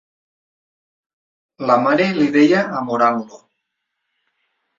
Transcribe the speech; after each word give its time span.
La 1.71 1.75
mare 1.83 2.07
li 2.15 2.25
deia, 2.37 2.63
amorant-lo,... 2.81 3.41